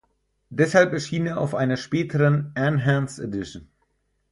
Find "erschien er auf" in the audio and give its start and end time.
0.93-1.53